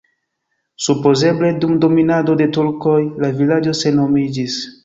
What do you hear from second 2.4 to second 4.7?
de turkoj la vilaĝo senhomiĝis.